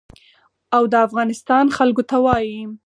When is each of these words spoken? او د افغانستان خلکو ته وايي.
او 0.75 0.83
د 0.91 0.93
افغانستان 1.07 1.65
خلکو 1.77 2.03
ته 2.09 2.17
وايي. 2.25 2.59